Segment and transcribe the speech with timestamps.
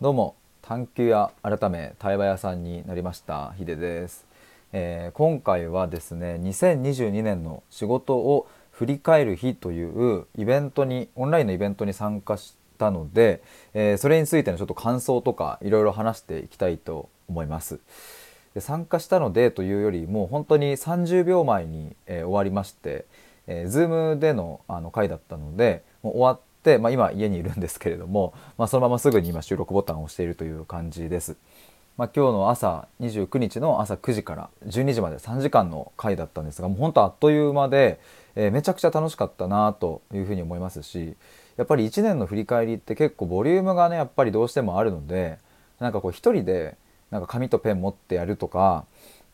[0.00, 4.26] どうも探求屋改め対話屋さんになりましたヒデです、
[4.72, 13.42] えー今回はですね2022年の仕事を振り返る日というイベントにオンラインのイベントに参加したので、
[13.74, 17.80] えーそれについてのちょっと感想とかいろいろ話していきたいと思います。
[18.60, 23.04] 参加したのでというよりも本当に30秒前に、えー終わりまして、
[23.48, 26.47] えー、Zoom でのあの回だったのでもう終わって、
[26.78, 31.36] まあ、今家にいるんですけれども、まあ、そのまますぐに今収録ボタンを押しているという感じです。
[31.96, 37.98] まあ、今日の朝29日の朝9時から12時まで3時間の回だったんですがもう本当あっという間で、
[38.36, 41.16] えーめちゃくちゃ楽しかったなというふうに思いますし
[41.56, 45.38] やっぱり1年の振り返りって結構ボリュームがねやっぱりどうしてもあるので
[45.80, 46.76] なんかこう一人で
[47.10, 48.84] なんか紙とペン持ってやるとか、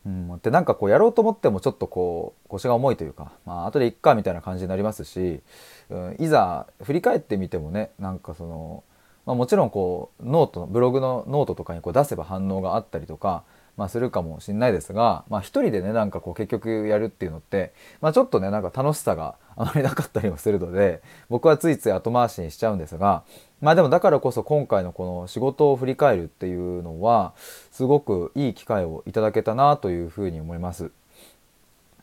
[0.05, 5.41] うん、でなんかこうやろうと思ってもちょっとこう腰が重いというか、まあ後でいっかみたいな感じになりますし、
[5.89, 8.83] うん、いざ振り返ってみてもねなんかその、
[9.25, 13.43] まあ、もちろんこうノートブログのノートとかにこう出せば反応があったりとか、
[13.77, 23.23] まあ、するかもしれないですが、まあ、一人でねなんかこう結局やるっていうのって、まあ、ちょっとねなんか楽しさがあまりなかったりもするので僕はついつい後回しにしちゃうんですが
[23.65, 27.33] まあでもだからこそ今回のこの仕事を振り返るっていうのは
[27.71, 30.91] すごくいい機会をいただけたなというふうに思います。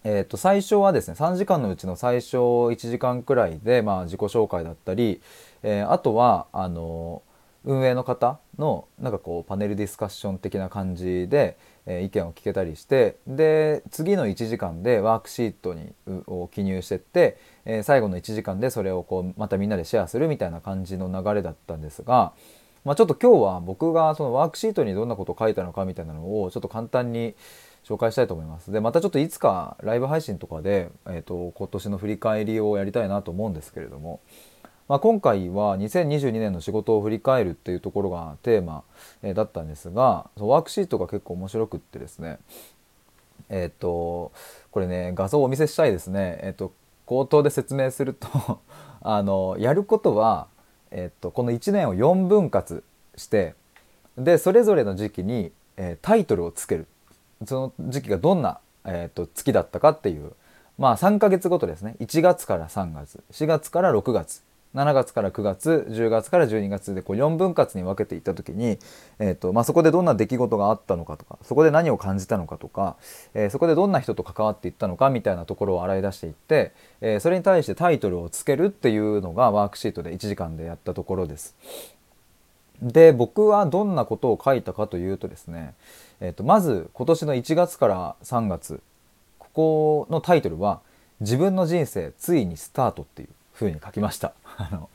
[0.02, 5.20] えー、と最初はですね3時間のうちの最初1時間くらいで、まあ、自己紹介だったり、
[5.62, 7.22] えーあとはあの
[7.64, 15.92] 運営の方のなんかこうパネルディスカッション的な感じで、えー意見を聞けたりしてで次の1時間でワークシートに
[16.27, 22.33] を記入してって、えー最後の1時間でそれをこうまたみんなでシェアするみたいな感じの流れだったんですが、
[22.84, 27.34] まあ、ちょっと今日は僕がそのワークシートにどんなことを書いたのかみたいなのをちょっと簡単に
[27.84, 28.70] 紹介したいと思います。
[28.70, 34.20] でまたちょっといつかライブ配信とかで、えー、と今年の振り返りをやりたいなと思うんですけれども、
[34.88, 38.84] まあ、今回は2022年の仕事を振り返るっていうところがテーマ、
[39.34, 42.39] だったんですがワークシートが結構面白くってですね
[43.48, 44.33] えっ、と
[44.70, 46.40] これね画像をお見せしたいですね。
[46.42, 46.73] えっ、と
[47.06, 48.61] 口頭で説明すると
[49.02, 50.48] あのやることは、
[50.90, 52.83] えっとこの1年を4分割
[53.17, 53.55] して
[54.17, 56.86] でそれぞれの時期に、えタイトルをつける。
[57.45, 60.33] その時期がどんな、えー、と月だったかっていう
[60.79, 61.96] まあ3ヶ月ごとですね。
[62.01, 64.42] 1月から3月4月から6月。
[64.74, 68.78] 7月から9月10月から12月でこう4分割に分けていった時に、
[69.18, 72.96] えーとまあ、そこでどんな出来事があったのかとかそこで何を感じたのかとか、
[73.34, 76.72] えーそこでどんな人と関わっていったのかみたいなところを洗い出していって、
[77.02, 81.55] えーそれに対してタイトルをつけるっていうのがワークシートで1時間でやったところです。
[82.80, 85.74] で僕はどんなことを書いたかというとですね、
[86.20, 88.80] えー、とまず今年の1月から3月
[89.38, 90.80] ここのタイトルは
[91.20, 94.33] 「自分の人生ついにスタート」っていう風に書きました。
[94.57, 94.89] あの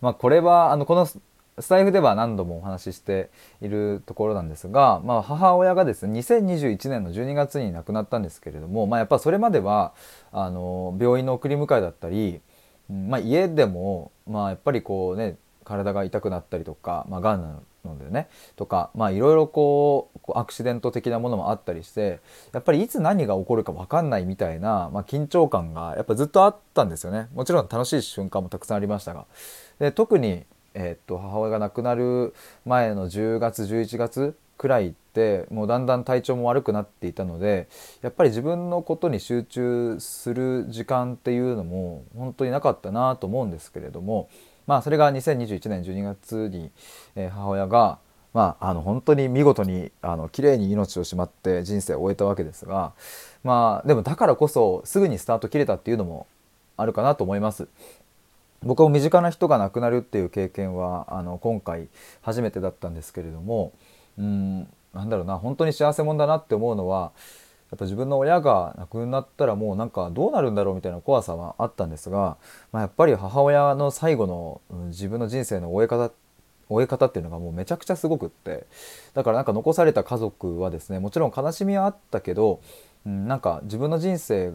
[0.00, 3.30] まあ、これはあのこのスタイフでは何度もお話しして
[3.60, 9.92] いるところなんですが、まあ、母親がですね2021年の12月に亡くなったんですけれども、まあ、やっぱそれまでは
[10.32, 12.40] あの病院の送り迎えだったり、
[12.90, 22.20] まあ、家でも、まあ、やっぱりこうね体が痛くなったりとか、まあ、がんなのでねとかいろいろこうこうアクシデント的なものもあったりして
[22.52, 27.28] やっぱりいつ何が起こるか分かんないみたいな、まあ、緊張感がやっぱずっとあったんですよね。
[27.34, 29.26] もちろん楽しい瞬間もたくさんありましたが。
[29.78, 32.32] で特に、えっと母親が亡くなる
[32.64, 37.68] 前の10月11月くらいってもうだんだん体調も悪くなっていたので
[38.00, 44.30] やっぱり自分のことに集中する時間っていうのも本当になかったなと思うんですけれども
[44.66, 46.70] まあそれが2021年12月に、
[47.16, 47.98] え母親が
[48.34, 52.92] まあ、あの本当に見事にあの綺麗に命をしまって人生を終えたわけですが
[53.44, 56.26] まあでもだからこそすぐにスタート切れたっていうのも
[56.76, 57.68] あるかなと思います。
[58.64, 61.88] 僕も身近な人が亡くなるっていう経験はあの今回
[62.22, 63.72] 初めてだったんですけれども
[64.18, 64.60] うん
[64.94, 67.12] なんだろうな本当に幸せ者だなって思うのは
[67.70, 72.38] やっぱ自分の親が亡くなったらもうなんかどうなるんだろうみたいな怖さはあったんですが、
[72.72, 76.12] まあ、やっぱり母親の最後のうん自分の人生の終え方っ
[76.68, 78.66] 終え方っていうのがもうめちゃくちゃすごくって。
[79.14, 82.60] だからなんか残された家族はですねもちろん悲しみはあったけど、
[83.06, 84.52] うん、なんか自分の人生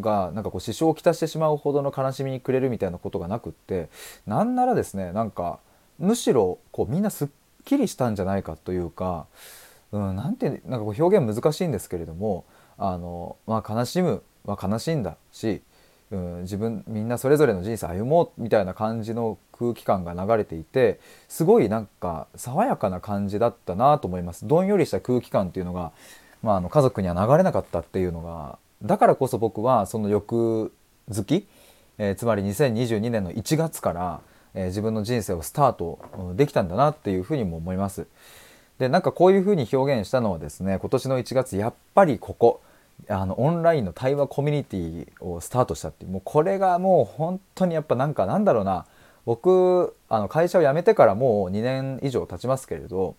[0.00, 3.88] がなんかこう支障をきたしてしまうほどの悲しみにくれるみたいなことがなくって
[4.26, 5.58] なんならですねなんか
[5.98, 7.28] むしろこうみんなすっ
[7.64, 9.26] きりしたんじゃないかというか、
[9.92, 12.44] うん、なんてなんかこう表現難しいんですけれども
[12.78, 15.62] あの、まあ、悲しむは悲しいんだし、
[16.10, 25.92] うん、自分みんなそれぞれの人生歩もうみたいな感じの空気感が流れていてすごいなんか爽やかな感じだったなと思いますどんよりした空気感っていうのが、
[26.42, 30.72] まあ、あの家族には流れなかったっていうのがだからこそ僕はその翌
[31.10, 31.46] 月、
[31.98, 34.20] えーつまり2022年の1月から
[34.56, 36.00] えー、自分の人生をスタート
[36.34, 38.06] できたんだなっていうふうにも思います。
[38.78, 42.60] でなんかこういうふうに表現したのはですね今年の1月やっぱりここ
[43.08, 48.86] あのオンラインの対話コミュニティをスタートしたっていうもうこれがもう本当にやっぱなんかなんだろうな。
[49.26, 53.16] 僕あの会社を辞めてからもう2年以上経ちますけれど、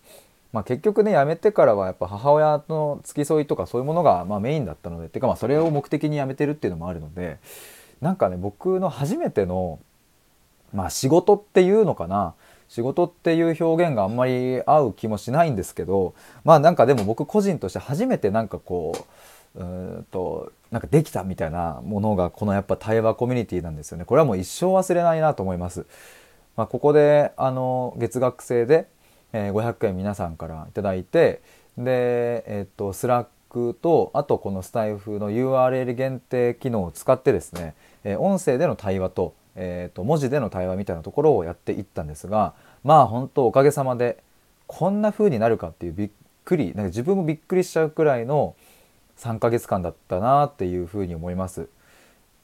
[0.54, 7.40] まあ、結局ね辞めてからはやっぱ母親の付き添いとかそういうものがまメインだったのでっていうかまあそれを目的に辞めてるっていうのもあるので
[8.00, 9.80] なんかね僕の初めての、
[10.74, 12.34] まあ、仕事っていうのかな。
[12.70, 19.04] 仕事っていう表現があんまり合う気もしないんですけどまあなんかでも僕個人として初めてなんかこう
[19.58, 25.86] うんとなんかできたみたいなものがこのやっぱ対話コミュニティなんですよねこれはもう一生忘れないなと思います。
[26.56, 28.88] まあ、ここであの月額制で、
[29.32, 31.42] え、500円皆さんから頂いて
[31.78, 44.18] で、え、っとスラックとあとこのスタイフの URL 限定機能を使ってですね、え、音声での対話と,、えー、と文字での対話みたいなところをやっていったんですがまあ本当おかげさまで
[44.66, 46.10] こんな風になるかっていうびっ
[46.44, 48.56] くりなんか自分もびっくりしちゃうくらいの
[49.18, 51.70] 3ヶ月間だったなっていうふうに思います。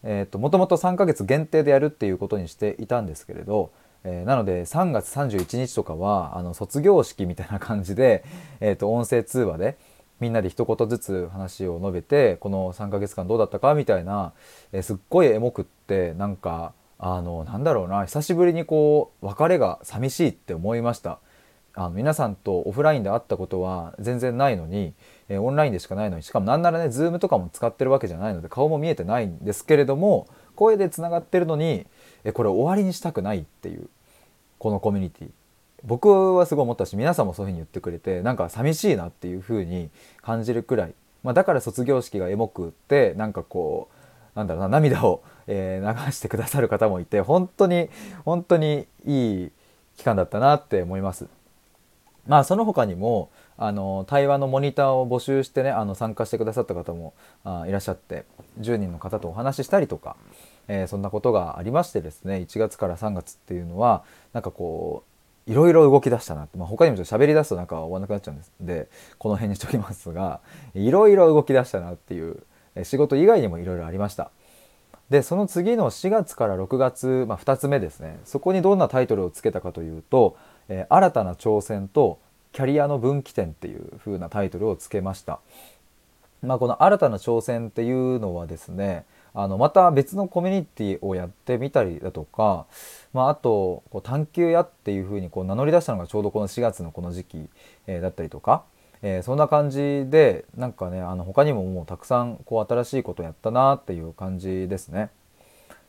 [0.04, 3.72] えーと、もともと3ヶ月限定でやるっていうことにしていたんですけれど、
[4.04, 8.24] えー、なので3月31日とかはあの卒業式みたいな感じで、
[8.60, 9.78] えーと、音声通話で
[10.20, 14.34] みんなで一言ずつ話を述べてこの3ヶ月間どうだったかみたいな、
[14.72, 21.20] えー、すっごいエモくってなんかあのなんだろうな久しぶりにこう別れが寂しいって思いました。
[21.76, 24.94] あの皆さんとオフラインで会ったことは全然ないのに、
[25.28, 31.88] えー、オンラインでしかないのにしかもなんならね Zoom とかも使ってるわけじゃないので顔も見えてないんですけれども声でつながってるのに、
[32.24, 33.90] えー、これ終わりにしたくないっていう
[34.60, 35.30] このコミュニティ
[35.84, 39.90] 僕はすごい思ったし皆さんもそういうふうに言ってくれてなんか寂しいなっていうふうに
[40.22, 40.94] 感じるくらい、
[41.24, 43.90] まあ、だから卒業式がエモくってなんかこ
[44.36, 47.90] うなんだろうな涙を、えー、流してくださる方もいて本当に
[48.26, 49.52] 本当にいい
[49.98, 51.28] 期間だったなって思います。
[52.28, 58.26] まあその他にもあの対話のモニターを募集してねあの参加してくださった方もあいらっしゃって
[58.60, 60.16] 10人の方とお話ししたりとか、
[60.68, 65.04] えー、そんなことがありましてですね1月から3月っていうのはなんかこ
[65.48, 68.88] ういろいろ動き出したなって、まあ、他にもちょっと喋り出すとなんか終わんなくなっちゃうんですで
[69.18, 70.40] この辺にしときますが
[70.74, 72.44] いろいろ動き出したなっていう
[72.84, 74.32] 仕事以外にもいろいろありました。
[75.10, 80.38] でその次の4月から6月、まあ、2つ目ですねそこにどんなタイトルをつけたかというと
[80.70, 82.20] えー、新たな挑戦と
[82.52, 85.40] キャリアの分岐点っていう風なタイトルをつけました。
[86.44, 92.66] まあ、この新たな挑戦っていうのはですねあのまた別のコミュニティをやってみたりだとか、
[93.14, 97.50] まあ、あとこう探求屋っていうふうにこう名乗り出したのがちょうどこの4月のこの時期、
[97.88, 98.64] えー、だったりとか、
[99.02, 105.10] えー、そんな感じでなんかねあの他にももうたくさんこう新しいことやったなっていう感じですね。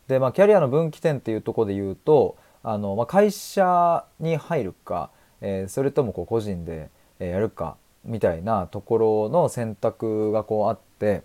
[0.07, 6.89] でまあキャリアの分岐点っていうとこで言うとあの、まあ、会社に入るか、えー、それともこう個人で
[7.19, 11.21] やるかみたいなところの選択がこうあって、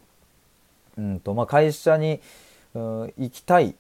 [0.98, 2.20] うんとまあ、会社に、
[2.74, 3.74] うん、行きたい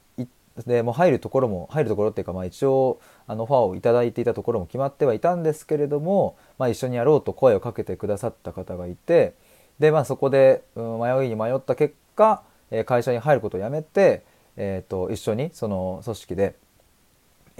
[0.66, 9.34] でもう入るところも入るところっていうか、まあ、一応あのオファーを頂いていたところも決まってはいたんですけれども、まあ、一緒にやろうと声をかけてくださった方がいて
[9.78, 12.42] で、まあ、そこで、うん、迷いに迷った結果
[12.86, 14.22] 会社に入ることをやめて、
[14.56, 16.54] えーと一緒にその組織で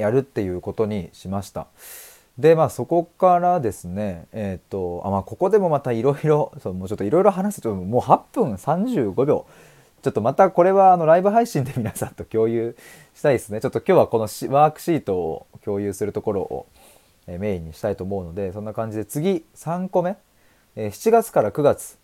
[0.01, 1.67] やるっていうことにしました。
[2.39, 9.47] でまあそこからですねえっ、ー、とあまあここでもまたいろいろ もうちょっといろいろ話すともう8分35秒。
[10.03, 12.75] ちょっとまたこれはあのライブ配信で皆さんと共有
[13.15, 13.61] したいですね。
[13.61, 16.67] ちょっと今日はこのワークシートを共有するところを
[17.27, 20.17] メインにしたいと思うのでそんな感じで次3個目。
[20.77, 21.99] 7月から9月。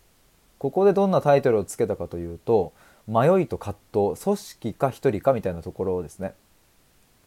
[0.59, 2.73] ここでどんなタイトルをつけたかというと
[3.07, 6.33] 迷いと葛藤組織か一人かみたいなところをですね。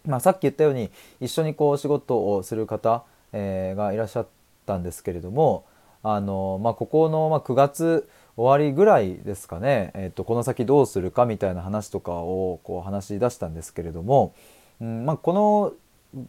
[0.07, 0.91] まあ、さっき言ったように
[1.21, 4.27] 一緒にこう仕事をする方、えー、がいらっしゃっ
[4.67, 5.67] たんですけれども
[6.03, 14.35] あの、まあ、ここの、ま、9月終わりぐらいですかね、えー、とこの先どうするかみたいな話とかをこう話し出したんですけれども、
[14.81, 15.73] うんまあ、この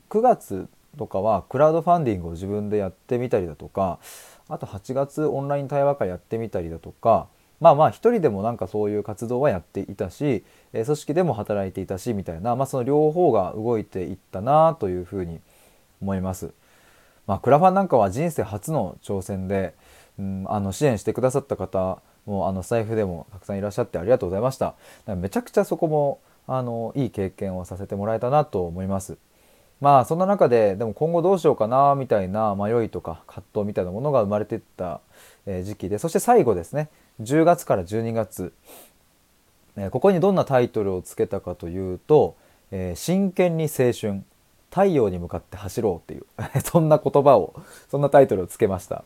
[0.10, 4.00] 9月とかはクラウドファンディングを自分でやってみたりだとか
[4.50, 7.28] あと8月オンライン対話会やってみたりだとか
[7.62, 15.40] まあまあ一人でもなんかそういう活動はやっていたし、え組織でも働いていたしみたいな、まあ、その両方が動いていったなというふうに
[16.02, 16.52] 思います。
[17.28, 19.76] まあ、クラファンなんかは人生初の挑戦で、
[20.20, 24.76] うん、あの支援してくださった方もあの財布でもたくさんいらっしゃってありがとうございました。
[25.16, 29.18] めちゃくちゃそこもあのいい経験をさせてもらえたなと思います。
[29.82, 35.02] まあそんな中ででも今後どうしようかなみたいな迷いとか葛藤みたいなものが生まれていった
[35.64, 36.90] 時期でそして最後ですね
[37.20, 38.54] 10月から12月、
[39.78, 42.36] えここにどんなタイトルをつけたかというと
[42.72, 44.24] 「え真剣に青春」
[44.72, 46.26] 太陽に向かって走ろうっていう
[46.64, 47.54] そんな言葉を
[47.90, 49.04] そんなタイトルをつけました。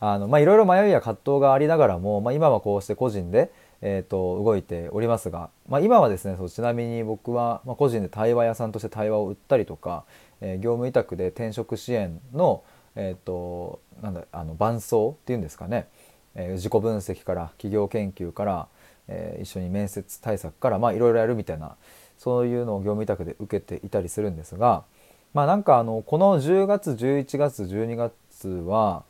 [0.00, 3.52] あのまあいろいろ迷いや葛藤がありながらも、まあ、今はこうして個人で、
[3.82, 10.02] えーと、動いておりますが、まあ、今はですねそうちなみに僕は、まあ、個人で対話屋さんとして対話を売ったりとか、
[10.40, 12.64] えー、業務委託で転職支援の、
[12.96, 15.86] えーと、なんだあの伴走っていうんですかね、
[16.34, 18.66] えー、自己分析から企業研究から、
[19.08, 21.76] えー、一緒に面接対策からまいろいろやるみたいな
[22.18, 24.84] そういうのを業務委託で受けていたりするんですが
[25.34, 29.02] まあなんかあのこの10月11月12月は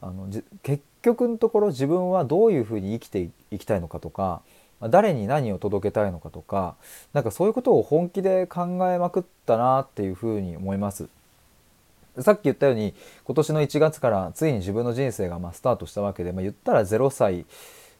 [0.00, 0.28] あの
[0.62, 4.42] 結局のところ自分はどういうふうに生きていきたいのかとか
[4.88, 6.74] 誰に何を届けたいのかとか
[7.12, 11.08] なんかそういうことを本気で考えまくったなっていうふうに思います。
[12.18, 17.46] さっき言ったように今年の1月からついに自分の人生がまスタートしたわけで、まあ、言ったら0歳、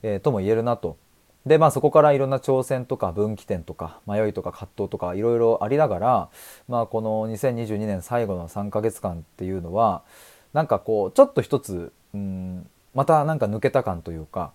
[0.03, 0.97] えー、とも言えるなと。
[1.47, 6.29] でまあそこからいろんな挑戦とか分岐点とか迷いとか葛藤とかいろいろありながら、
[6.69, 10.03] まあ、この2022年最後の3ヶ月間っていうのは
[10.53, 14.53] なんかこうちょっと一つうんまたなんか抜けた感というか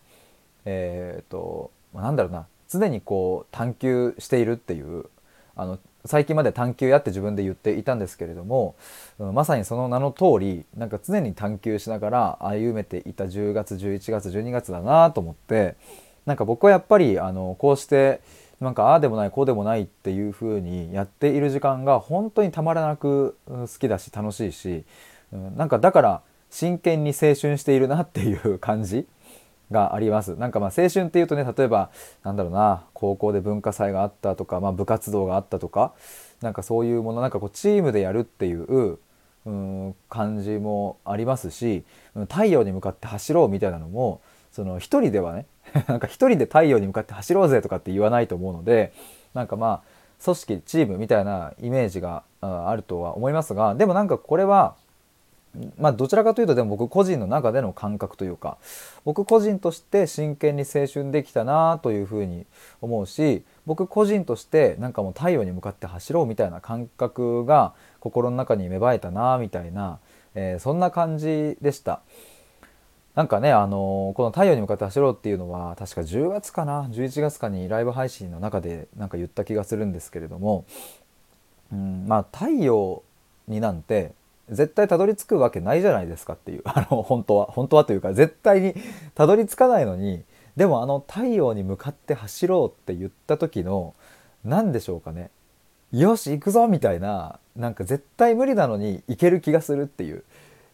[0.65, 5.05] えっ、ー、となんだろうな常にこう探求しているっていう
[5.55, 8.75] あの最近まで探求やって自分で言っていたんですけれども、
[9.19, 15.75] うん、まさにその名の通りなんか常に探求しながら歩めていた10月11月12月だなと思って
[16.25, 18.21] なんか僕はやっぱりあのこうして
[18.59, 24.83] なんかああでもないこうでもないっていう風にやっている時間が本当にたまらなく好きだし楽しいし、
[25.33, 29.07] うん、なんかだから真剣に青春しているなっていう感じ
[29.71, 30.35] があります。
[30.35, 31.89] なんかまあ青春っていうとね例えば
[32.23, 35.93] なんだろうな高校で文化祭があったとか、まあ、部活動があったとか
[36.41, 38.99] なんかそういうものなんかこうチームでやるっていう
[39.45, 41.83] うん感じもありますし
[42.29, 45.45] 太陽に向かって走ろうみたいなのもその一人ではね
[45.87, 48.93] なんか一人で太陽に向かって走ろうぜとかって言わないと思うので
[49.33, 49.81] なんかまあ
[50.23, 54.75] 組織チームみたいなイメージがあるとは思いますがでもなんかこれは
[55.77, 58.57] まあどちらかというとでも僕個人の中での感覚というか
[59.03, 62.45] 僕個人として真剣に青春できたなというふうに
[62.81, 69.99] 思うし僕個人としてなんかもう太陽に向かって走ろうみたいな感覚が心の中に芽生えたなみたいな、
[70.35, 72.01] えー、そんな感じでした。
[73.15, 80.65] なんかね、あのー、この太陽に向かって走ろうっていうのは確か10月かな11月かにライブ配信の中でなんか言った気がするんですけれども、
[81.71, 83.03] うん、まあ太陽
[83.47, 84.11] になんて
[84.49, 86.61] 絶対たどり着くわけないじゃないですかっていう。
[86.65, 87.45] あの本当は。
[87.47, 88.75] 本当はというか絶対に
[89.13, 90.23] たどり着かないのに
[90.55, 93.93] でもあの太陽に向かって走ろうって言った時の
[94.43, 95.29] 何でしょうかね。
[95.91, 100.23] よし行くぞみたいななんか絶対無理なのに行ける気がするっていう。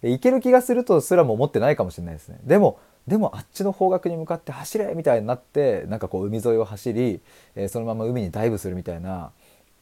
[0.04, 2.40] 行ける気がするとすらも思ってないかもしれないですね。
[2.44, 7.20] でもでもあっちの方角に向かって走れみたいになってなんかこう海沿いを走り、
[7.56, 9.32] えー、そのまま海にダイブするみたいな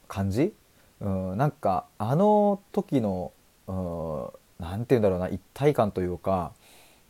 [0.07, 0.53] 感じ、
[1.01, 3.31] うん、なんかあの時の
[4.59, 6.53] 何て言うんだろうな一体感というか、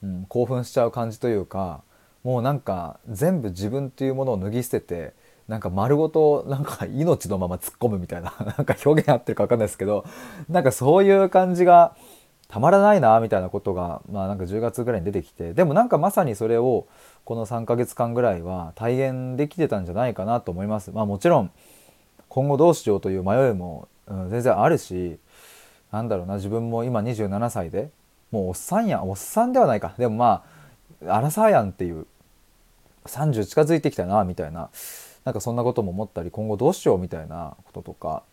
[0.03, 1.83] うん、興奮しちゃう感じというか
[2.23, 5.13] もうなんか全部自分というものを脱ぎ捨てて
[5.47, 10.05] なんか丸ごとなんか命のまま突っ込むみたいな なんか表現合ってるか分かんないですけど
[10.47, 11.95] なんかそういう感じが
[12.49, 16.87] たまらないなみたいなことがまあなんか10月ぐらいに出てきてでもなんかまさにそれを
[17.25, 20.91] この3ヶ月間ぐらいは体現できてたんじゃないかなと思います。
[20.91, 21.51] まあもちろん
[22.27, 23.87] 今後どうしようという迷いも、
[24.29, 25.19] 全然あるし
[25.91, 27.89] なんだろうな自分も今27歳で
[28.31, 29.93] もうおっさんやおっさんではないか。
[29.97, 30.43] でもま
[31.05, 32.05] あアラサーやんっていう
[33.05, 34.69] 30近づいてきたなみたいな。
[35.25, 38.23] なんかそんなことも思ったり今後どうしようみたいなこととか。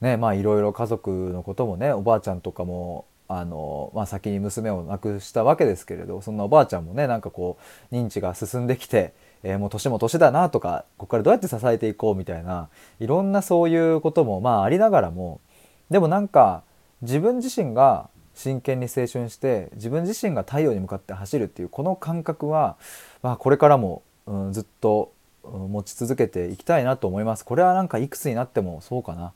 [0.00, 7.56] ねまあいろいろ家族のこともねおばあちゃんとかもあの、まあ、先に娘を亡くしたわけですけれどそんなおばあちゃんもねなんかこ
[7.90, 12.68] う認知が進んできて、えー、もう年も年だなとかここからどうやって支えていこうみたいな
[13.00, 15.40] いろんなそういうこともまあありながらも
[15.88, 16.62] でもなんか
[17.02, 22.76] 自分自身が真剣に青春して自分自身が太陽に向かって走るっていうこの感覚は、
[23.22, 25.12] まあ、これからも、うん、ずっと
[25.44, 27.44] 持ち続けていきたいなと思います。
[27.44, 29.32] これはなんかいくつになってもそうかな。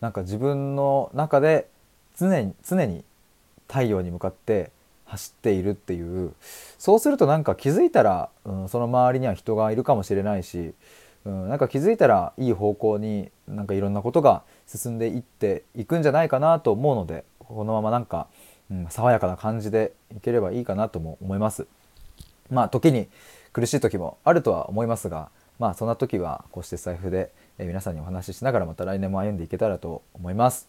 [0.00, 1.68] なんか自分の中で
[2.16, 3.04] 常に常に
[3.68, 4.70] 太陽に向かって
[5.04, 6.32] 走っているっていう。
[6.78, 10.72] そうするとなんか気づいたら、うん、その周りには人がいるかもしれないし、
[11.24, 18.28] うん、なんか気づいたらいい方向になんかいろんなことが進んでいっていくんじゃないかなと思うのでこのままなんか、
[18.70, 21.66] うん、爽やかな感じでいければいいかなとも思います。
[22.50, 23.08] まあ時に
[23.52, 30.68] 苦しい時もあるとは思いますがまあそんな時はこうして財布で、皆さんにお話ししながらまた来年も歩んでいけたらと思います。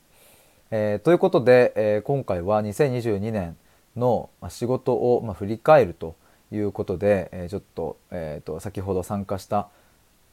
[0.70, 3.56] えー、ということで、えー、今回は2022年
[3.96, 6.16] の仕事をま振り返ると
[6.52, 9.70] いうことで、え、ちょっと,、えーと先ほど参加した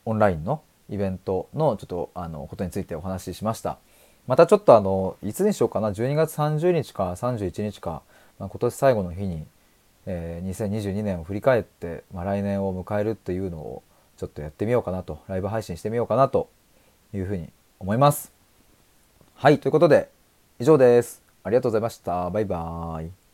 [0.09, 3.79] オンラインのイベントのちょっとあのことについてお話ししました。
[4.27, 8.03] またちょっとあのいつにしようかな12月30日か31日か、
[8.39, 9.47] まあ、今年最後の日に、
[10.07, 13.83] えー、2022年を振り返って、まあ、来年を迎えるっていうのを
[14.17, 16.49] ちょっとやってみようかなとライブ配信してみようかなと
[17.15, 18.33] いうふうに思います。
[19.35, 20.09] はいということで
[20.59, 21.23] 以上です。
[21.45, 22.31] ありがとうございました。
[22.31, 23.28] バイバーイ。